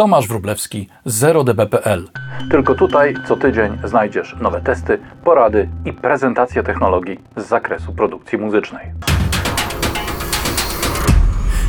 Tomasz 0.00 0.28
Wróblewski, 0.28 0.88
0db.pl. 1.06 2.08
Tylko 2.50 2.74
tutaj 2.74 3.14
co 3.28 3.36
tydzień 3.36 3.78
znajdziesz 3.84 4.36
nowe 4.40 4.60
testy, 4.60 4.98
porady 5.24 5.68
i 5.84 5.92
prezentacje 5.92 6.62
technologii 6.62 7.20
z 7.36 7.46
zakresu 7.46 7.92
produkcji 7.92 8.38
muzycznej. 8.38 8.86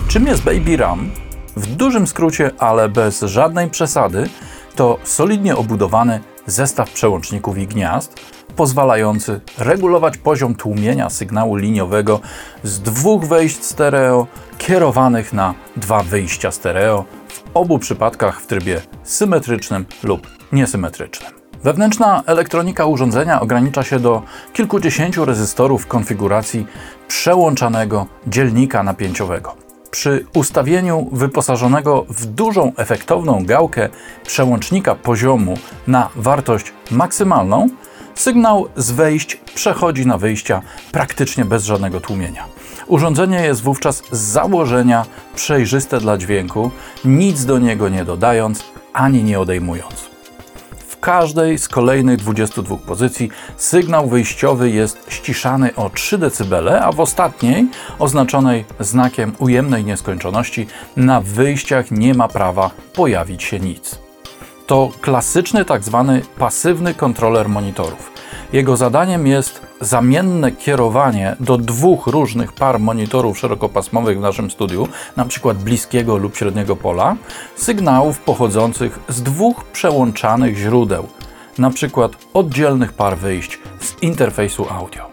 Czym 0.07 0.27
jest 0.27 0.43
Baby 0.43 0.77
Ram? 0.77 1.11
W 1.57 1.75
dużym 1.75 2.07
skrócie, 2.07 2.51
ale 2.59 2.89
bez 2.89 3.21
żadnej 3.21 3.69
przesady, 3.69 4.29
to 4.75 4.97
solidnie 5.03 5.55
obudowany 5.55 6.19
zestaw 6.45 6.91
przełączników 6.91 7.57
i 7.57 7.67
gniazd, 7.67 8.19
pozwalający 8.55 9.41
regulować 9.57 10.17
poziom 10.17 10.55
tłumienia 10.55 11.09
sygnału 11.09 11.55
liniowego 11.55 12.19
z 12.63 12.79
dwóch 12.79 13.25
wejść 13.25 13.63
stereo 13.63 14.27
kierowanych 14.57 15.33
na 15.33 15.53
dwa 15.77 16.03
wyjścia 16.03 16.51
stereo, 16.51 17.05
obu 17.53 17.79
przypadkach 17.79 18.41
w 18.41 18.47
trybie 18.47 18.81
symetrycznym 19.03 19.85
lub 20.03 20.27
niesymetrycznym. 20.51 21.31
Wewnętrzna 21.63 22.23
elektronika 22.25 22.85
urządzenia 22.85 23.41
ogranicza 23.41 23.83
się 23.83 23.99
do 23.99 24.21
kilkudziesięciu 24.53 25.25
rezystorów 25.25 25.87
konfiguracji 25.87 26.67
przełączanego 27.07 28.05
dzielnika 28.27 28.83
napięciowego. 28.83 29.55
Przy 29.91 30.25
ustawieniu 30.33 31.09
wyposażonego 31.11 32.05
w 32.09 32.25
dużą 32.25 32.71
efektowną 32.77 33.45
gałkę 33.45 33.89
przełącznika 34.25 34.95
poziomu 34.95 35.57
na 35.87 36.09
wartość 36.15 36.73
maksymalną, 36.91 37.69
sygnał 38.15 38.67
z 38.75 38.91
wejść 38.91 39.35
przechodzi 39.55 40.05
na 40.05 40.17
wyjścia 40.17 40.61
praktycznie 40.91 41.45
bez 41.45 41.63
żadnego 41.63 41.99
tłumienia. 41.99 42.45
Urządzenie 42.91 43.41
jest 43.41 43.61
wówczas 43.61 44.03
z 44.11 44.19
założenia 44.19 45.05
przejrzyste 45.35 45.99
dla 45.99 46.17
dźwięku, 46.17 46.71
nic 47.05 47.45
do 47.45 47.59
niego 47.59 47.89
nie 47.89 48.05
dodając 48.05 48.63
ani 48.93 49.23
nie 49.23 49.39
odejmując. 49.39 50.09
W 50.87 50.99
każdej 50.99 51.57
z 51.57 51.67
kolejnych 51.67 52.17
22 52.17 52.77
pozycji 52.77 53.29
sygnał 53.57 54.09
wyjściowy 54.09 54.69
jest 54.69 55.05
ściszany 55.09 55.75
o 55.75 55.89
3 55.89 56.17
dB, 56.17 56.81
a 56.81 56.91
w 56.91 56.99
ostatniej, 56.99 57.67
oznaczonej 57.99 58.65
znakiem 58.79 59.35
ujemnej 59.39 59.85
nieskończoności, 59.85 60.67
na 60.95 61.21
wyjściach 61.21 61.91
nie 61.91 62.13
ma 62.13 62.27
prawa 62.27 62.71
pojawić 62.93 63.43
się 63.43 63.59
nic. 63.59 63.99
To 64.67 64.89
klasyczny 65.01 65.65
tak 65.65 65.83
zwany 65.83 66.21
pasywny 66.39 66.93
kontroler 66.93 67.49
monitorów. 67.49 68.11
Jego 68.53 68.77
zadaniem 68.77 69.27
jest 69.27 69.70
zamienne 69.81 70.51
kierowanie 70.51 71.35
do 71.39 71.57
dwóch 71.57 72.07
różnych 72.07 72.53
par 72.53 72.79
monitorów 72.79 73.39
szerokopasmowych 73.39 74.17
w 74.17 74.21
naszym 74.21 74.51
studiu, 74.51 74.87
na 75.17 75.25
przykład 75.25 75.57
bliskiego 75.57 76.17
lub 76.17 76.37
średniego 76.37 76.75
pola, 76.75 77.15
sygnałów 77.55 78.19
pochodzących 78.19 78.99
z 79.09 79.23
dwóch 79.23 79.63
przełączanych 79.63 80.57
źródeł, 80.57 81.07
na 81.57 81.69
przykład 81.69 82.11
oddzielnych 82.33 82.93
par 82.93 83.17
wyjść 83.17 83.59
z 83.79 84.03
interfejsu 84.03 84.65
audio. 84.69 85.09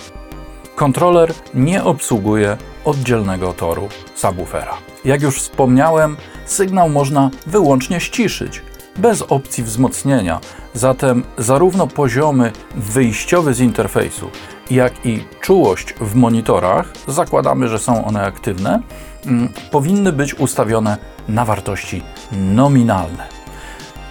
Kontroler 0.77 1.33
nie 1.55 1.85
obsługuje 1.85 2.57
oddzielnego 2.85 3.53
toru 3.53 3.89
subwoofera. 4.15 4.75
Jak 5.05 5.23
już 5.23 5.41
wspomniałem, 5.41 6.17
sygnał 6.47 6.89
można 6.89 7.31
wyłącznie 7.47 8.01
ściszyć, 8.01 8.63
bez 8.97 9.23
opcji 9.23 9.65
wzmocnienia. 9.65 10.41
Zatem 10.75 11.25
zarówno 11.39 11.87
poziomy 11.87 12.53
wyjściowe 12.77 13.55
z 13.55 13.61
interfejsu, 13.61 14.31
jak 14.71 15.07
i 15.07 15.25
czułość 15.41 15.95
w 16.01 16.15
monitorach, 16.15 16.93
zakładamy, 17.09 17.69
że 17.69 17.79
są 17.79 18.05
one 18.05 18.23
aktywne, 18.23 18.81
mm, 19.27 19.49
powinny 19.71 20.13
być 20.13 20.35
ustawione 20.35 20.97
na 21.29 21.45
wartości 21.45 22.03
nominalne. 22.33 23.27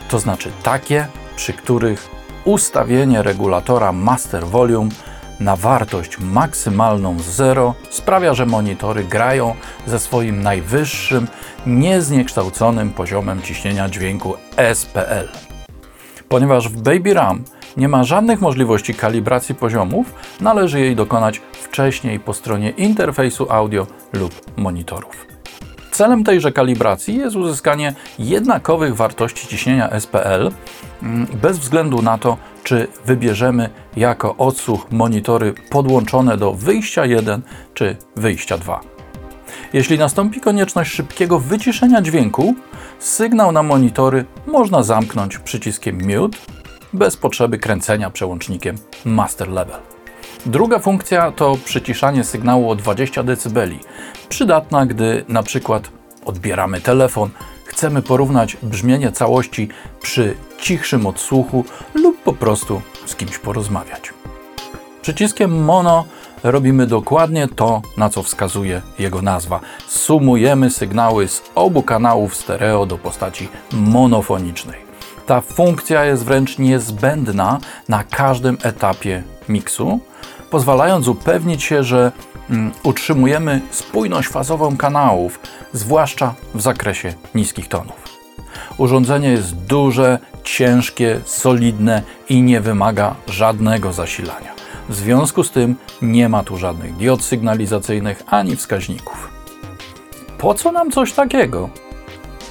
To 0.09 0.19
znaczy 0.19 0.51
takie, 0.63 1.07
przy 1.35 1.53
których 1.53 2.09
ustawienie 2.45 3.23
regulatora 3.23 3.91
Master 3.91 4.45
Volume 4.45 4.89
na 5.39 5.55
wartość 5.55 6.19
maksymalną 6.19 7.19
0 7.19 7.73
sprawia, 7.89 8.33
że 8.33 8.45
monitory 8.45 9.03
grają 9.03 9.55
ze 9.87 9.99
swoim 9.99 10.41
najwyższym, 10.41 11.27
niezniekształconym 11.65 12.93
poziomem 12.93 13.41
ciśnienia 13.41 13.89
dźwięku 13.89 14.33
SPL. 14.73 15.27
Ponieważ 16.29 16.69
w 16.69 16.81
Baby 16.81 17.13
RAM 17.13 17.43
nie 17.77 17.87
ma 17.87 18.03
żadnych 18.03 18.41
możliwości 18.41 18.93
kalibracji 18.93 19.55
poziomów, 19.55 20.13
należy 20.41 20.79
jej 20.79 20.95
dokonać 20.95 21.41
wcześniej 21.53 22.19
po 22.19 22.33
stronie 22.33 22.69
interfejsu 22.69 23.51
audio 23.51 23.87
lub 24.13 24.57
monitorów. 24.57 25.27
Celem 25.91 26.23
tejże 26.23 26.51
kalibracji 26.51 27.17
jest 27.17 27.35
uzyskanie 27.35 27.93
jednakowych 28.19 28.95
wartości 28.95 29.47
ciśnienia 29.47 29.99
SPL 29.99 30.51
mm, 31.03 31.27
bez 31.41 31.59
względu 31.59 32.01
na 32.01 32.17
to, 32.17 32.37
czy 32.63 32.87
wybierzemy 33.05 33.69
jako 33.95 34.35
odsłuch 34.37 34.91
monitory 34.91 35.53
podłączone 35.69 36.37
do 36.37 36.53
wyjścia 36.53 37.05
1 37.05 37.41
czy 37.73 37.97
wyjścia 38.15 38.57
2. 38.57 38.81
Jeśli 39.73 39.97
nastąpi 39.97 40.41
konieczność 40.41 40.91
szybkiego 40.91 41.39
wyciszenia 41.39 42.01
dźwięku, 42.01 42.55
sygnał 42.99 43.51
na 43.51 43.63
monitory 43.63 44.25
można 44.47 44.83
zamknąć 44.83 45.37
przyciskiem 45.37 45.97
Mute 46.01 46.37
bez 46.93 47.17
potrzeby 47.17 47.57
kręcenia 47.57 48.09
przełącznikiem 48.09 48.75
Master 49.05 49.49
Level. 49.49 49.79
Druga 50.45 50.79
funkcja 50.79 51.31
to 51.31 51.57
przyciszanie 51.65 52.23
sygnału 52.23 52.69
o 52.69 52.75
20 52.75 53.23
dB, 53.23 53.67
przydatna 54.29 54.85
gdy 54.85 55.25
na 55.27 55.43
przykład 55.43 55.89
odbieramy 56.25 56.81
telefon, 56.81 57.29
chcemy 57.65 58.01
porównać 58.01 58.57
brzmienie 58.63 59.11
całości 59.11 59.69
przy 60.01 60.35
cichszym 60.59 61.05
odsłuchu 61.05 61.65
lub 61.93 62.23
po 62.23 62.33
prostu 62.33 62.81
z 63.05 63.15
kimś 63.15 63.37
porozmawiać. 63.37 64.13
Przyciskiem 65.01 65.63
mono 65.63 66.05
robimy 66.43 66.87
dokładnie 66.87 67.47
to, 67.47 67.81
na 67.97 68.09
co 68.09 68.23
wskazuje 68.23 68.81
jego 68.99 69.21
nazwa. 69.21 69.59
Sumujemy 69.87 70.69
sygnały 70.69 71.27
z 71.27 71.43
obu 71.55 71.83
kanałów 71.83 72.35
stereo 72.35 72.85
do 72.85 72.97
postaci 72.97 73.49
monofonicznej. 73.71 74.86
Ta 75.27 75.41
funkcja 75.41 76.05
jest 76.05 76.25
wręcz 76.25 76.57
niezbędna 76.57 77.59
na 77.89 78.03
każdym 78.03 78.57
etapie 78.63 79.23
miksu, 79.49 79.99
pozwalając 80.49 81.07
upewnić 81.07 81.63
się, 81.63 81.83
że 81.83 82.11
mm, 82.49 82.71
utrzymujemy 82.83 83.61
spójność 83.71 84.27
fazową 84.27 84.77
kanałów, 84.77 85.39
zwłaszcza 85.73 86.33
w 86.55 86.61
zakresie 86.61 87.13
niskich 87.35 87.67
tonów. 87.67 88.03
Urządzenie 88.77 89.29
jest 89.29 89.55
duże, 89.55 90.19
ciężkie, 90.43 91.19
solidne 91.25 92.01
i 92.29 92.41
nie 92.41 92.61
wymaga 92.61 93.15
żadnego 93.27 93.93
zasilania. 93.93 94.53
W 94.89 94.95
związku 94.95 95.43
z 95.43 95.51
tym 95.51 95.75
nie 96.01 96.29
ma 96.29 96.43
tu 96.43 96.57
żadnych 96.57 96.95
diod 96.95 97.21
sygnalizacyjnych 97.21 98.23
ani 98.27 98.55
wskaźników. 98.55 99.29
Po 100.37 100.53
co 100.53 100.71
nam 100.71 100.91
coś 100.91 101.13
takiego? 101.13 101.69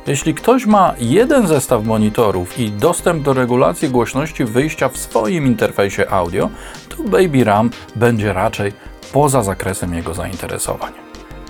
Jeśli 0.06 0.34
ktoś 0.34 0.67
ma 0.67 0.94
jeden 0.99 1.47
zestaw 1.47 1.84
monitorów 1.84 2.59
i 2.59 2.71
dostęp 2.71 3.22
do 3.22 3.33
regulacji 3.33 3.89
głośności 3.89 4.44
wyjścia 4.44 4.89
w 4.89 4.99
swoim 4.99 5.47
interfejsie 5.47 6.11
audio, 6.11 6.50
to 6.89 7.03
Baby 7.03 7.44
RAM 7.44 7.71
będzie 7.97 8.33
raczej 8.33 8.72
poza 9.12 9.43
zakresem 9.43 9.94
jego 9.94 10.15
zainteresowań. 10.15 10.93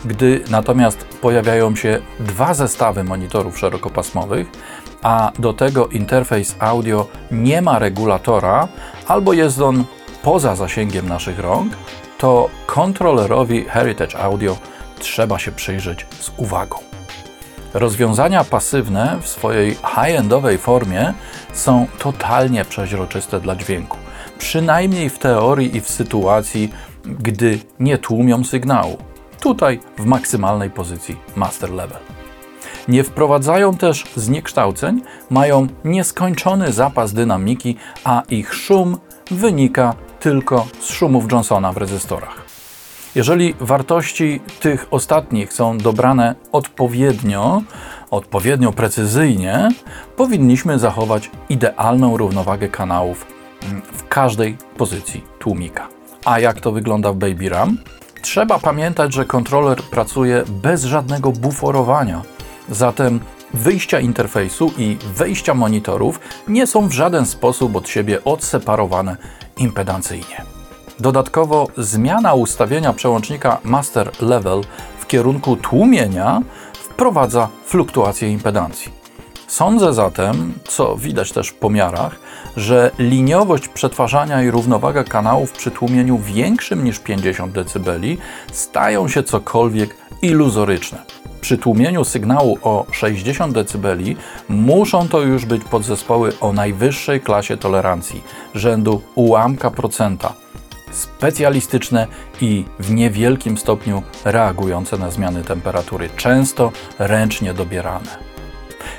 Gdy 0.05 0.45
natomiast 0.51 1.05
pojawiają 1.05 1.77
się 1.77 1.99
dwa 2.21 2.55
zestawy 2.55 3.05
monitorów 3.05 3.59
szerokopasmowych, 3.59 4.47
a 5.03 5.33
do 5.39 5.53
tego 5.53 5.87
interfejs 5.87 6.57
audio 6.59 7.07
nie 7.31 7.63
ma 7.63 7.79
regulatora 7.79 8.69
albo 9.07 9.33
jest 9.33 9.61
on 9.61 9.85
poza 10.23 10.57
zasięgiem 10.57 11.09
naszych 11.09 11.39
rąk, 11.39 11.73
to 12.19 12.51
kontrolerowi 12.67 13.65
Heritage 13.65 14.19
Audio 14.19 14.57
trzeba 14.99 15.39
się 15.39 15.53
przyjrzeć 15.53 16.07
z 16.21 16.31
uwagą. 16.37 16.86
Rozwiązania 17.75 18.45
pasywne 18.45 19.19
w 19.21 19.29
swojej 19.29 19.75
high-endowej 19.75 20.59
formie 20.59 21.15
są 21.53 21.87
totalnie 21.99 22.65
przeźroczyste 22.65 23.41
dla 23.41 23.57
dźwięku, 23.57 23.97
przynajmniej 24.39 25.11
w 25.11 25.19
teorii 25.19 25.77
i 25.77 25.81
w 25.81 25.91
sytuacji, 25.91 26.73
gdy 27.05 27.59
nie 27.81 27.99
tłumią 27.99 28.45
sygnału. 28.45 28.99
Tutaj 29.41 29.81
w 29.99 30.05
maksymalnej 30.05 30.71
pozycji 30.71 31.17
master 31.37 31.71
level. 31.71 31.99
Nie 32.89 33.05
wprowadzają 33.05 33.77
też 33.77 34.05
zniekształceń, 34.17 35.03
mają 35.31 35.67
nieskończony 35.85 36.73
zapas 36.73 37.13
dynamiki, 37.13 37.77
a 38.05 38.23
ich 38.29 38.55
szum 38.55 38.99
wynika 39.31 39.95
tylko 40.21 40.67
z 40.81 40.91
szumów 40.91 41.33
Johnsona 41.33 41.73
w 41.73 41.77
rezystorach. 41.77 42.46
Jeżeli 43.17 43.55
wartości 43.61 44.41
tych 44.61 44.87
ostatnich 44.91 45.53
są 45.53 45.79
dobrane 45.79 46.35
odpowiednio, 46.53 47.63
odpowiednio 48.11 48.73
precyzyjnie, 48.73 49.69
powinniśmy 50.17 50.79
zachować 50.79 51.31
idealną 51.49 52.17
równowagę 52.17 52.69
kanałów 52.69 53.27
mm, 53.63 53.83
w 53.83 54.09
każdej 54.09 54.57
pozycji 54.77 55.25
tłumika. 55.39 55.89
A 56.25 56.41
jak 56.41 56.61
to 56.61 56.73
wygląda 56.73 57.13
w 57.13 57.17
Baby 57.17 57.49
RAM? 57.49 57.79
Trzeba 58.23 58.59
pamiętać, 58.59 59.15
że 59.15 59.25
kontroler 59.25 59.83
pracuje 59.83 60.45
bez 60.49 60.85
żadnego 60.85 61.33
buforowania, 61.33 62.23
zatem 62.69 63.21
Wyjścia 63.55 64.01
interfejsu 64.01 64.73
i 64.79 64.97
wejścia 65.15 65.55
monitorów 65.55 66.21
nie 66.49 66.67
są 66.67 66.89
w 66.89 66.93
żaden 66.93 67.27
sposób 67.27 67.77
od 67.77 67.89
siebie 67.89 68.25
odseparowane 68.25 69.17
impedancyjnie. 69.57 70.56
Dodatkowo 71.01 71.69
zmiana 71.77 72.35
ustawienia 72.35 72.93
przełącznika 72.93 73.59
Master 73.65 74.11
Level 74.21 74.61
w 74.99 75.07
kierunku 75.07 75.57
tłumienia 75.57 76.43
wprowadza 76.73 77.49
fluktuację 77.65 78.33
impedancji. 78.33 78.93
Sądzę 79.47 79.95
zatem, 79.95 80.55
co 80.69 80.97
widać 80.97 81.33
też 81.33 81.49
w 81.49 81.55
pomiarach, 81.55 82.17
że 82.57 82.91
liniowość 82.99 83.69
przetwarzania 83.69 84.43
i 84.43 84.51
równowaga 84.51 85.05
kanałów 85.05 85.53
przy 85.53 85.71
tłumieniu 85.71 86.19
większym 86.19 86.85
niż 86.85 86.99
50 86.99 87.53
dB 87.53 87.91
stają 88.53 89.09
się 89.09 89.23
cokolwiek 89.23 89.97
iluzoryczne. 90.23 90.99
Przy 91.41 91.59
tłumieniu 91.59 92.05
sygnału 92.05 92.59
o 92.63 92.87
60 92.93 93.55
dB 93.55 93.89
muszą 94.49 95.09
to 95.09 95.21
już 95.21 95.45
być 95.45 95.65
podzespoły 95.65 96.33
o 96.41 96.53
najwyższej 96.53 97.21
klasie 97.21 97.57
tolerancji, 97.57 98.23
rzędu 98.55 99.03
ułamka 99.15 99.71
procenta, 99.71 100.46
specjalistyczne 100.91 102.07
i 102.41 102.65
w 102.79 102.91
niewielkim 102.91 103.59
stopniu 103.59 104.03
reagujące 104.25 104.99
na 104.99 105.11
zmiany 105.11 105.45
temperatury, 105.45 106.09
często 106.17 106.73
ręcznie 106.99 107.55
dobierane. 107.55 108.27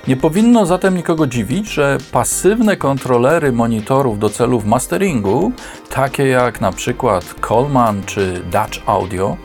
Nie 0.08 0.18
powinno 0.18 0.66
zatem 0.66 0.96
nikogo 0.96 1.28
dziwić, 1.28 1.70
że 1.70 1.98
pasywne 2.12 2.78
kontrolery 2.78 3.52
monitorów 3.52 4.20
do 4.20 4.30
celów 4.30 4.66
masteringu, 4.66 5.52
takie 5.90 6.28
jak 6.28 6.62
na 6.62 6.72
przykład 6.72 7.36
Coleman 7.48 8.04
czy 8.06 8.34
Dutch 8.34 8.80
Audio, 8.86 9.38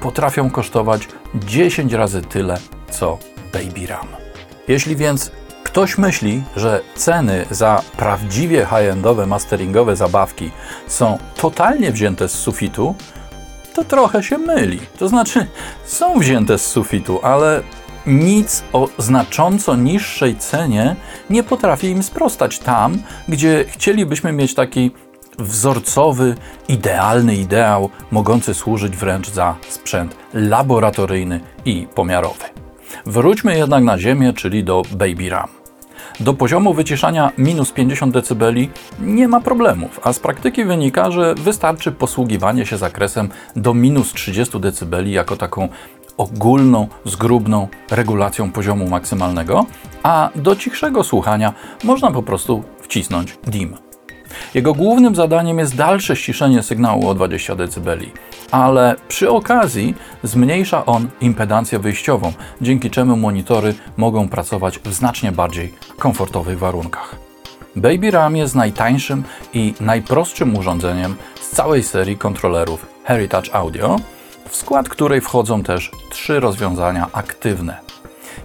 potrafią 0.00 0.50
kosztować 0.50 1.08
10 1.34 1.92
razy 1.92 2.22
tyle 2.22 2.58
co 2.90 3.18
Baby 3.52 3.86
Ram. 3.86 4.06
Jeśli 4.68 4.96
więc 4.96 5.30
ktoś 5.70 5.98
myśli, 5.98 6.42
że 6.56 6.80
ceny 6.94 7.46
za 7.50 7.82
prawdziwie 7.96 8.66
high-endowe 8.66 9.26
masteringowe 9.26 9.96
zabawki 9.96 10.50
są 10.86 11.18
totalnie 11.36 11.92
wzięte 11.92 12.28
z 12.28 12.32
sufitu, 12.32 12.94
to 13.74 13.84
trochę 13.84 14.22
się 14.22 14.38
myli. 14.38 14.80
To 14.98 15.08
znaczy, 15.08 15.46
są 15.84 16.18
wzięte 16.18 16.58
z 16.58 16.66
sufitu, 16.66 17.20
ale 17.22 17.62
nic 18.06 18.62
o 18.72 18.88
znacząco 18.98 19.76
niższej 19.76 20.36
cenie 20.36 20.96
nie 21.30 21.42
potrafi 21.42 21.86
im 21.86 22.02
sprostać 22.02 22.58
tam, 22.58 22.98
gdzie 23.28 23.64
chcielibyśmy 23.68 24.32
mieć 24.32 24.54
taki 24.54 24.90
wzorcowy, 25.38 26.34
idealny 26.68 27.36
ideał, 27.36 27.90
mogący 28.10 28.54
służyć 28.54 28.96
wręcz 28.96 29.30
za 29.30 29.56
sprzęt 29.68 30.16
laboratoryjny 30.34 31.40
i 31.64 31.86
pomiarowy. 31.94 32.44
Wróćmy 33.06 33.58
jednak 33.58 33.84
na 33.84 33.98
ziemię, 33.98 34.32
czyli 34.32 34.64
do 34.64 34.82
Baby 34.92 35.30
Ram. 35.30 35.59
Do 36.20 36.34
poziomu 36.34 36.74
wyciszania 36.74 37.32
minus 37.38 37.72
50 37.72 38.18
dB 38.18 38.44
nie 39.00 39.28
ma 39.28 39.40
problemów, 39.40 40.00
a 40.02 40.12
z 40.12 40.18
praktyki 40.18 40.64
wynika, 40.64 41.10
że 41.10 41.34
wystarczy 41.34 41.92
posługiwanie 41.92 42.66
się 42.66 42.76
zakresem 42.76 43.28
do 43.56 43.74
minus 43.74 44.12
30 44.12 44.60
dB 44.60 45.02
jako 45.06 45.36
taką 45.36 45.68
ogólną, 46.16 46.88
zgrubną 47.04 47.68
regulacją 47.90 48.52
poziomu 48.52 48.88
maksymalnego, 48.88 49.66
a 50.02 50.30
do 50.36 50.56
cichszego 50.56 51.04
słuchania 51.04 51.52
można 51.84 52.10
po 52.10 52.22
prostu 52.22 52.62
wcisnąć 52.80 53.38
DIM. 53.46 53.89
Jego 54.54 54.74
głównym 54.74 55.14
zadaniem 55.14 55.58
jest 55.58 55.76
dalsze 55.76 56.16
ściszenie 56.16 56.62
sygnału 56.62 57.08
o 57.08 57.14
20 57.14 57.56
dB, 57.56 57.96
ale 58.50 58.96
przy 59.08 59.30
okazji 59.30 59.94
zmniejsza 60.22 60.86
on 60.86 61.08
impedancję 61.20 61.78
wyjściową, 61.78 62.32
dzięki 62.60 62.90
czemu 62.90 63.16
monitory 63.16 63.74
mogą 63.96 64.28
pracować 64.28 64.78
w 64.78 64.92
znacznie 64.92 65.32
bardziej 65.32 65.74
komfortowych 65.98 66.58
warunkach. 66.58 67.16
Baby 67.76 68.10
Ram 68.10 68.36
jest 68.36 68.54
najtańszym 68.54 69.24
i 69.54 69.74
najprostszym 69.80 70.56
urządzeniem 70.56 71.14
z 71.40 71.50
całej 71.50 71.82
serii 71.82 72.16
kontrolerów 72.16 72.86
Heritage 73.04 73.54
Audio, 73.54 73.96
w 74.48 74.56
skład 74.56 74.88
której 74.88 75.20
wchodzą 75.20 75.62
też 75.62 75.90
trzy 76.10 76.40
rozwiązania 76.40 77.06
aktywne. 77.12 77.78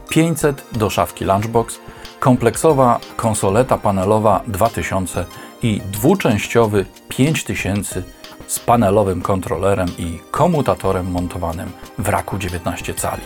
500 0.10 0.66
do 0.72 0.90
szafki 0.90 1.26
Lunchbox, 1.26 1.80
kompleksowa 2.20 3.00
konsoleta 3.16 3.78
panelowa 3.78 4.42
2000 4.48 5.26
i 5.66 5.82
dwuczęściowy 5.92 6.86
5000 7.10 8.04
z 8.48 8.60
panelowym 8.60 9.22
kontrolerem 9.22 9.88
i 9.98 10.20
komutatorem 10.32 11.12
montowanym 11.12 11.72
w 11.98 12.10
raku 12.10 12.38
19 12.38 12.94
cali. 12.94 13.22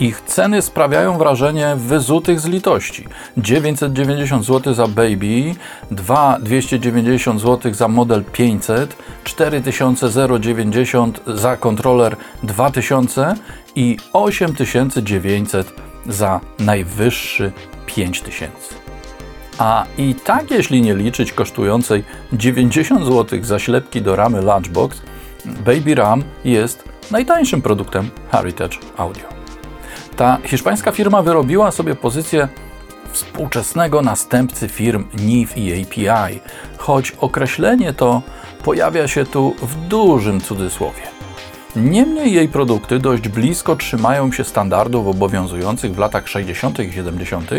Ich 0.00 0.20
ceny 0.20 0.62
sprawiają 0.62 1.18
wrażenie 1.18 1.76
wyzutych 1.76 2.40
z 2.40 2.46
litości. 2.46 3.06
990 3.36 4.44
zł 4.44 4.74
za 4.74 4.86
Baby, 4.86 5.54
2290 5.90 7.40
zł 7.40 7.74
za 7.74 7.88
model 7.88 8.24
500, 8.32 8.96
4090 9.24 11.20
za 11.26 11.56
kontroler 11.56 12.16
2000 12.42 13.34
i 13.74 13.96
8900 14.12 15.72
za 16.06 16.40
najwyższy 16.58 17.52
5000. 17.86 18.79
A 19.60 19.84
i 19.98 20.14
tak, 20.14 20.50
jeśli 20.50 20.82
nie 20.82 20.94
liczyć 20.94 21.32
kosztującej 21.32 22.04
90 22.32 23.06
zł 23.06 23.38
za 23.42 23.58
ślepki 23.58 24.02
do 24.02 24.16
ramy 24.16 24.40
Lunchbox, 24.40 25.02
Baby 25.44 25.94
Ram 25.94 26.24
jest 26.44 26.84
najtańszym 27.10 27.62
produktem 27.62 28.10
Heritage 28.32 28.78
Audio. 28.96 29.24
Ta 30.16 30.38
hiszpańska 30.44 30.92
firma 30.92 31.22
wyrobiła 31.22 31.70
sobie 31.70 31.94
pozycję 31.94 32.48
współczesnego 33.12 34.02
następcy 34.02 34.68
firm 34.68 35.04
NIF 35.14 35.58
i 35.58 35.82
API, 35.82 36.40
choć 36.78 37.10
określenie 37.10 37.92
to 37.92 38.22
pojawia 38.64 39.08
się 39.08 39.24
tu 39.26 39.54
w 39.62 39.74
dużym 39.76 40.40
cudzysłowie. 40.40 41.02
Niemniej 41.76 42.32
jej 42.32 42.48
produkty 42.48 42.98
dość 42.98 43.28
blisko 43.28 43.76
trzymają 43.76 44.32
się 44.32 44.44
standardów 44.44 45.06
obowiązujących 45.06 45.94
w 45.94 45.98
latach 45.98 46.28
60. 46.28 46.78
i 46.78 46.92
70., 46.92 47.50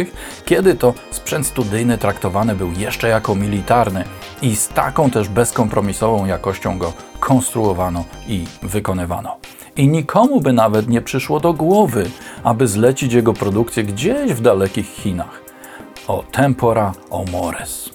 kiedy 0.45 0.75
to 0.75 0.93
sprzęt 1.11 1.47
studyjny 1.47 1.97
traktowany 1.97 2.55
był 2.55 2.71
jeszcze 2.71 3.07
jako 3.07 3.35
militarny 3.35 4.03
i 4.41 4.55
z 4.55 4.67
taką 4.67 5.09
też 5.09 5.29
bezkompromisową 5.29 6.25
jakością 6.25 6.77
go 6.77 6.93
konstruowano 7.19 8.05
i 8.27 8.45
wykonywano 8.63 9.37
i 9.75 9.87
nikomu 9.87 10.41
by 10.41 10.53
nawet 10.53 10.89
nie 10.89 11.01
przyszło 11.01 11.39
do 11.39 11.53
głowy, 11.53 12.09
aby 12.43 12.67
zlecić 12.67 13.13
jego 13.13 13.33
produkcję 13.33 13.83
gdzieś 13.83 14.33
w 14.33 14.41
dalekich 14.41 14.87
Chinach. 14.87 15.41
O 16.07 16.23
tempora, 16.31 16.94
o 17.09 17.25
mores. 17.31 17.89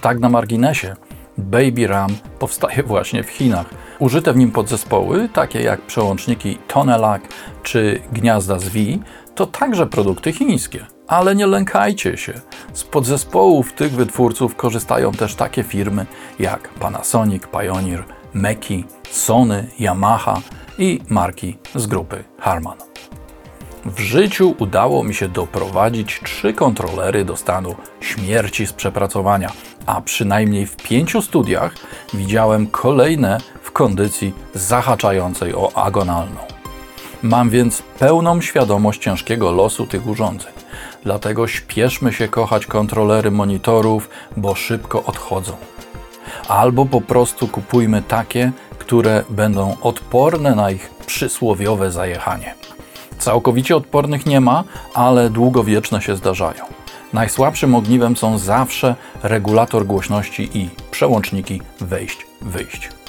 Tak 0.00 0.18
na 0.18 0.28
marginesie, 0.28 0.96
Baby 1.38 1.86
Ram 1.86 2.10
powstaje 2.38 2.82
właśnie 2.82 3.22
w 3.22 3.30
Chinach. 3.30 3.66
Użyte 4.02 4.32
w 4.32 4.36
nim 4.36 4.50
podzespoły, 4.50 5.28
takie 5.28 5.62
jak 5.62 5.80
przełączniki 5.80 6.58
Tonelac 6.68 7.22
czy 7.62 8.00
gniazda 8.12 8.58
z 8.58 8.68
Wi, 8.68 9.02
to 9.34 9.46
także 9.46 9.86
produkty 9.86 10.32
chińskie. 10.32 10.86
Ale 11.08 11.34
nie 11.34 11.46
lękajcie 11.46 12.16
się. 12.16 12.32
Z 12.72 12.84
podzespołów 12.84 13.72
tych 13.72 13.92
wytwórców 13.92 14.56
korzystają 14.56 15.12
też 15.12 15.34
takie 15.34 15.62
firmy 15.62 16.06
jak 16.38 16.68
Panasonic, 16.68 17.42
Pioneer, 17.46 18.04
Meki, 18.34 18.84
Sony, 19.10 19.66
Yamaha 19.80 20.40
i 20.78 21.00
marki 21.08 21.58
z 21.74 21.86
grupy 21.86 22.24
Harman. 22.38 22.78
W 23.84 24.00
życiu 24.00 24.54
udało 24.58 25.04
mi 25.04 25.14
się 25.14 25.28
doprowadzić 25.28 26.20
trzy 26.24 26.52
kontrolery 26.52 27.24
do 27.24 27.36
stanu 27.36 27.74
śmierci 28.00 28.66
z 28.66 28.72
przepracowania, 28.72 29.52
a 29.86 30.00
przynajmniej 30.00 30.66
w 30.66 30.76
pięciu 30.76 31.22
studiach 31.22 31.74
widziałem 32.14 32.66
kolejne 32.66 33.38
kondycji 33.82 34.34
zahaczającej 34.54 35.54
o 35.54 35.76
agonalną. 35.76 36.40
Mam 37.22 37.50
więc 37.50 37.82
pełną 37.98 38.40
świadomość 38.40 39.02
ciężkiego 39.02 39.52
losu 39.52 39.86
tych 39.86 40.06
urządzeń. 40.06 40.52
Dlatego 41.04 41.48
śpieszmy 41.48 42.12
się 42.12 42.28
kochać 42.28 42.66
kontrolery 42.66 43.30
monitorów, 43.30 44.10
bo 44.36 44.54
szybko 44.54 45.04
odchodzą 45.04 45.52
albo 46.48 46.86
po 46.86 47.00
prostu 47.00 47.48
kupujmy 47.48 48.02
takie, 48.02 48.52
które 48.78 49.24
będą 49.30 49.76
odporne 49.80 50.54
na 50.54 50.70
ich 50.70 50.90
przysłowiowe 51.06 51.90
zajechanie. 51.90 52.54
Całkowicie 53.18 53.76
odpornych 53.76 54.26
nie 54.26 54.40
ma, 54.40 54.64
ale 54.94 55.30
długowieczne 55.30 56.02
się 56.02 56.16
zdarzają. 56.16 56.64
Najsłabszym 57.12 57.74
ogniwem 57.74 58.16
są 58.16 58.38
zawsze 58.38 58.96
regulator 59.22 59.86
głośności 59.86 60.58
i 60.58 60.70
przełączniki 60.90 61.62
wejść-wyjść. 61.80 63.01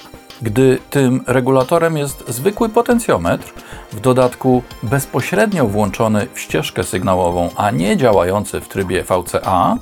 Gdy 0.44 0.80
tym 0.90 1.24
regulatorem 1.28 1.98
jest 1.98 2.24
zwykły 2.28 2.70
potencjometr, 2.70 3.54
w 3.92 4.00
dodatku 4.00 4.64
bezpośrednio 4.84 5.68
włączony 5.68 6.28
w 6.34 6.40
ścieżkę 6.40 6.84
sygnałową, 6.84 7.50
a 7.56 7.72
nie 7.72 7.98
działający 7.98 8.62
w 8.62 8.68
trybie 8.68 9.04
VCA, 9.04 9.78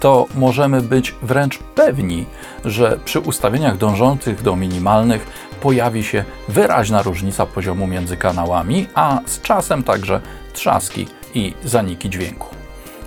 to 0.00 0.26
możemy 0.34 0.82
być 0.82 1.14
wręcz 1.22 1.58
pewni, 1.58 2.26
że 2.64 2.98
przy 3.04 3.20
ustawieniach 3.20 3.76
dążących 3.76 4.42
do 4.42 4.56
minimalnych 4.56 5.26
pojawi 5.60 6.04
się 6.04 6.24
wyraźna 6.48 7.02
różnica 7.02 7.46
poziomu 7.46 7.86
między 7.86 8.16
kanałami, 8.16 8.86
a 8.94 9.20
z 9.26 9.40
czasem 9.40 9.82
także 9.82 10.20
trzaski 10.52 11.06
i 11.34 11.54
zaniki 11.64 12.10
dźwięku. 12.10 12.48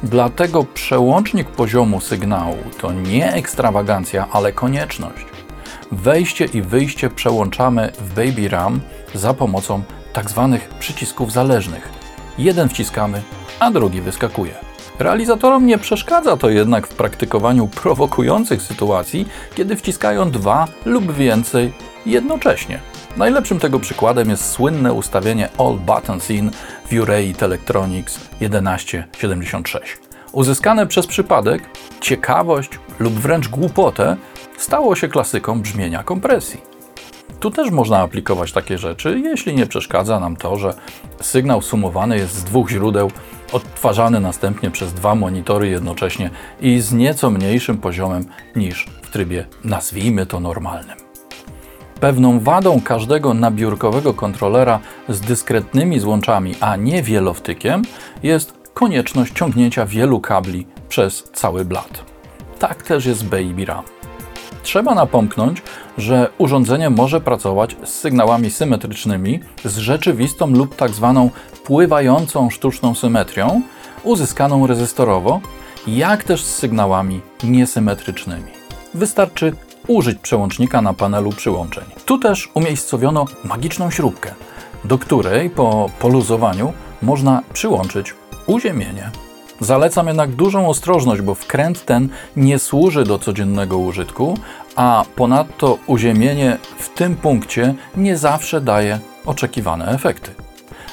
Dlatego 0.04 0.64
przełącznik 0.64 1.48
poziomu 1.48 2.02
sygnału 2.02 2.58
to 2.82 2.92
nie 2.92 3.34
ekstrawagancja, 3.34 4.28
ale 4.32 4.52
konieczność. 4.52 5.26
Wejście 5.92 6.46
i 6.46 6.62
wyjście 6.62 7.10
przełączamy 7.10 7.92
w 8.00 8.14
Baby 8.14 8.50
RAM 8.50 8.80
za 9.14 9.34
pomocą 9.34 9.84
tak 10.14 10.30
zwanych 10.30 10.70
przycisków 10.80 11.32
zależnych. 11.32 11.90
Jeden 12.38 12.70
wciskamy, 12.70 13.22
a 13.60 13.72
drugi 13.72 14.02
wyskakuje. 14.02 14.54
Realizatorom 15.00 15.66
nie 15.66 15.78
przeszkadza 15.78 16.38
to 16.38 16.50
jednak 16.50 16.88
w 16.88 16.94
praktykowaniu 16.94 17.68
prowokujących 17.68 18.62
sytuacji, 18.62 19.28
kiedy 19.56 19.76
wciskają 19.76 20.32
dwa 20.32 20.68
lub 20.86 21.14
więcej 21.14 21.74
jednocześnie. 22.06 22.80
Najlepszym 23.18 23.60
tego 23.60 23.80
przykładem 23.80 24.30
jest 24.30 24.52
słynne 24.52 24.94
ustawienie 24.94 25.50
All 25.58 25.78
Buttons 25.78 26.32
In 26.32 26.52
w 26.92 26.94
Urei 26.94 27.34
Telectronics 27.34 28.20
1176. 28.40 29.98
Uzyskane 30.32 30.88
przez 30.88 31.08
przypadek, 31.08 31.64
ciekawość 32.02 32.70
lub 33.00 33.14
wręcz 33.14 33.48
głupotę 33.48 34.18
stało 34.60 34.96
się 34.96 35.08
klasyką 35.08 35.62
brzmienia 35.62 36.04
kompresji. 36.04 36.62
Tu 37.40 37.52
też 37.52 37.72
można 37.72 38.00
aplikować 38.00 38.52
takie 38.52 38.78
rzeczy, 38.78 39.22
jeśli 39.24 39.56
nie 39.56 39.68
przeszkadza 39.68 40.20
nam 40.20 40.36
to, 40.36 40.56
że 40.56 40.74
sygnał 41.22 41.62
sumowany 41.62 42.18
jest 42.18 42.34
z 42.34 42.44
dwóch 42.44 42.70
źródeł, 42.70 43.12
odtwarzany 43.52 44.20
następnie 44.20 44.72
przez 44.72 44.94
dwa 44.94 45.16
monitory 45.16 45.70
jednocześnie 45.70 46.30
i 46.62 46.80
z 46.80 46.94
nieco 46.94 47.30
mniejszym 47.30 47.78
poziomem 47.78 48.26
niż 48.56 48.88
w 49.02 49.10
trybie, 49.10 49.46
nazwijmy 49.64 50.26
to 50.26 50.40
normalnym. 50.40 50.98
Pewną 52.00 52.40
wadą 52.40 52.82
każdego 52.82 53.34
nabiórkowego 53.34 54.14
kontrolera 54.14 54.80
z 55.10 55.22
dyskretnymi 55.22 56.00
złączami, 56.00 56.56
a 56.60 56.76
nie 56.76 57.04
wielowtykiem, 57.04 57.82
jest 58.24 58.54
konieczność 58.74 59.34
ciągnięcia 59.34 59.86
wielu 59.86 60.20
kabli 60.20 60.68
przez 60.90 61.24
cały 61.34 61.66
blat. 61.66 62.04
Tak 62.60 62.84
też 62.84 63.06
jest 63.06 63.26
Baby 63.26 63.66
RAM. 63.66 63.99
Trzeba 64.64 64.96
napomknąć, 64.96 65.62
że 65.98 66.30
urządzenie 66.38 66.90
może 66.90 67.22
pracować 67.22 67.76
z 67.84 67.90
sygnałami 67.90 68.52
symetrycznymi 68.52 69.40
z 69.66 69.78
rzeczywistą 69.78 70.48
lub 70.48 70.76
tak 70.76 70.92
zwaną 70.92 71.30
pływającą 71.64 72.50
sztuczną 72.50 72.96
symetrią, 72.96 73.62
uzyskaną 74.04 74.68
rezystorowo, 74.68 75.42
jak 75.88 76.24
też 76.24 76.44
z 76.44 76.56
sygnałami 76.56 77.22
niesymetrycznymi. 77.44 78.52
Wystarczy 78.94 79.54
użyć 79.88 80.20
przełącznika 80.20 80.82
na 80.82 80.94
panelu 80.94 81.32
przyłączeń. 81.32 81.84
Tu 82.06 82.18
też 82.18 82.52
umiejscowiono 82.54 83.26
magiczną 83.44 83.92
śrubkę, 83.92 84.34
do 84.86 84.98
której 84.98 85.50
po 85.50 85.90
poluzowaniu 86.00 86.74
można 87.02 87.42
przyłączyć 87.54 88.14
uziemienie. 88.48 89.12
Zalecam 89.62 90.08
jednak 90.08 90.32
dużą 90.32 90.68
ostrożność, 90.68 91.22
bo 91.22 91.36
wkręt 91.36 91.86
ten 91.86 92.10
nie 92.36 92.60
służy 92.60 93.04
do 93.04 93.20
codziennego 93.20 93.78
użytku, 93.78 94.38
a 94.76 95.06
ponadto 95.16 95.78
uziemienie 95.88 96.58
w 96.78 96.90
tym 96.90 97.16
punkcie 97.16 97.76
nie 97.98 98.18
zawsze 98.18 98.62
daje 98.62 99.00
oczekiwane 99.26 99.88
efekty. 99.88 100.32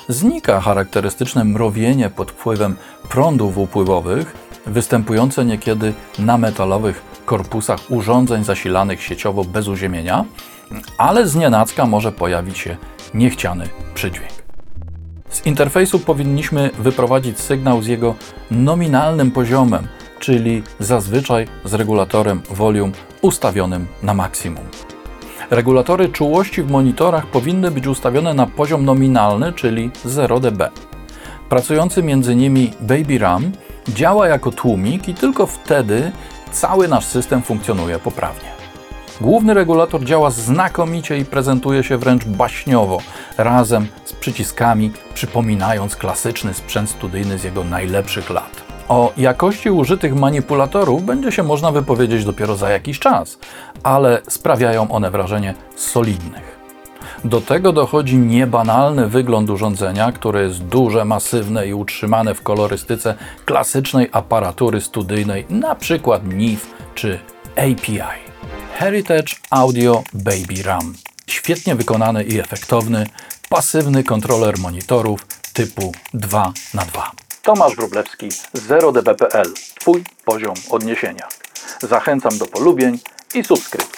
Znika 0.08 0.60
charakterystyczne 0.60 1.44
mrowienie 1.44 2.10
pod 2.10 2.30
wpływem 2.30 2.76
prądów 3.08 3.58
upływowych, 3.58 4.36
występujące 4.66 5.44
niekiedy 5.44 5.92
na 6.18 6.38
metalowych 6.38 7.02
korpusach 7.24 7.80
urządzeń 7.90 8.44
zasilanych 8.44 9.02
sieciowo 9.02 9.44
bez 9.44 9.68
uziemienia, 9.68 10.24
ale 10.98 11.28
znienacka 11.28 11.86
może 11.86 12.12
pojawić 12.12 12.58
się 12.58 12.76
niechciany 13.14 13.68
przydźwięk. 13.94 14.45
Z 15.30 15.46
interfejsu 15.46 15.98
powinniśmy 15.98 16.70
wyprowadzić 16.78 17.38
sygnał 17.38 17.82
z 17.82 17.86
jego 17.86 18.14
nominalnym 18.50 19.30
poziomem, 19.30 19.86
czyli 20.18 20.62
zazwyczaj 20.80 21.48
z 21.64 21.74
regulatorem 21.74 22.42
volume 22.50 22.92
ustawionym 23.20 23.86
na 24.02 24.14
maksimum. 24.14 24.64
Regulatory 25.50 26.08
czułości 26.08 26.62
w 26.62 26.70
monitorach 26.70 27.26
powinny 27.26 27.70
być 27.70 27.86
ustawione 27.86 28.34
na 28.34 28.46
poziom 28.46 28.84
nominalny, 28.84 29.52
czyli 29.52 29.90
0 30.04 30.40
dB. 30.40 30.70
Pracujący 31.48 32.02
między 32.02 32.34
nimi 32.36 32.72
Baby 32.80 33.18
RAM 33.18 33.52
działa 33.88 34.28
jako 34.28 34.50
tłumik 34.52 35.08
i 35.08 35.14
tylko 35.14 35.46
wtedy 35.46 36.12
cały 36.52 36.88
nasz 36.88 37.04
system 37.04 37.42
funkcjonuje 37.42 37.98
poprawnie. 37.98 38.55
Główny 39.20 39.54
regulator 39.54 40.04
działa 40.04 40.30
znakomicie 40.30 41.18
i 41.18 41.24
prezentuje 41.24 41.82
się 41.82 41.96
wręcz 41.98 42.24
baśniowo, 42.24 42.98
razem 43.38 43.86
z 44.04 44.12
przyciskami, 44.12 44.92
przypominając 45.14 45.96
klasyczny 45.96 46.54
sprzęt 46.54 46.90
studyjny 46.90 47.38
z 47.38 47.44
jego 47.44 47.64
najlepszych 47.64 48.30
lat. 48.30 48.62
O 48.88 49.12
jakości 49.16 49.70
użytych 49.70 50.14
manipulatorów 50.14 51.04
będzie 51.04 51.32
się 51.32 51.42
można 51.42 51.72
wypowiedzieć 51.72 52.24
dopiero 52.24 52.56
za 52.56 52.70
jakiś 52.70 52.98
czas, 52.98 53.38
ale 53.82 54.22
sprawiają 54.28 54.90
one 54.90 55.10
wrażenie 55.10 55.54
solidnych. 55.76 56.56
Do 57.24 57.40
tego 57.40 57.72
dochodzi 57.72 58.18
niebanalny 58.18 59.08
wygląd 59.08 59.50
urządzenia, 59.50 60.12
które 60.12 60.42
jest 60.42 60.64
duże, 60.64 61.04
masywne 61.04 61.66
i 61.66 61.74
utrzymane 61.74 62.34
w 62.34 62.42
kolorystyce 62.42 63.14
klasycznej 63.44 64.08
aparatury 64.12 64.80
studyjnej, 64.80 65.46
np. 65.50 65.98
NIF 66.24 66.74
czy 66.94 67.18
API. 67.56 68.35
Heritage 68.78 69.36
Audio 69.50 70.02
Baby 70.12 70.62
RAM. 70.64 70.94
Świetnie 71.26 71.74
wykonany 71.74 72.24
i 72.24 72.40
efektowny, 72.40 73.06
pasywny 73.48 74.04
kontroler 74.04 74.58
monitorów 74.58 75.26
typu 75.52 75.92
2 76.14 76.52
na 76.74 76.84
2 76.84 77.10
Tomasz 77.42 77.76
Wróblewski, 77.76 78.28
0dB.pl. 78.54 79.54
Twój 79.80 80.04
poziom 80.24 80.54
odniesienia. 80.70 81.28
Zachęcam 81.82 82.38
do 82.38 82.46
polubień 82.46 82.98
i 83.34 83.44
subskrypcji. 83.44 83.95